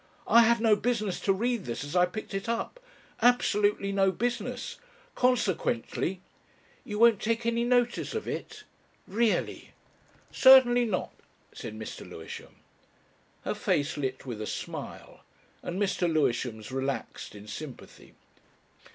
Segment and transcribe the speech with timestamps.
[0.25, 2.79] "I had no business to read this as I picked it up
[3.21, 4.79] absolutely no business.
[5.13, 6.21] Consequently...."
[6.83, 8.63] "You won't take any notice of it?
[9.07, 9.73] Really!"
[10.31, 11.11] "Certainly not,"
[11.53, 12.01] said Mr.
[12.09, 12.55] Lewisham.
[13.45, 15.19] Her face lit with a smile,
[15.61, 16.11] and Mr.
[16.11, 18.15] Lewisham's relaxed in sympathy.